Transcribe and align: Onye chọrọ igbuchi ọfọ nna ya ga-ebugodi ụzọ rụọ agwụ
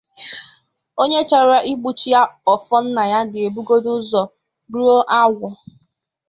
Onye 1.01 1.19
chọrọ 1.29 1.55
igbuchi 1.71 2.09
ọfọ 2.53 2.75
nna 2.85 3.03
ya 3.11 3.19
ga-ebugodi 3.31 3.89
ụzọ 3.97 4.21
rụọ 4.73 4.95
agwụ 5.19 5.47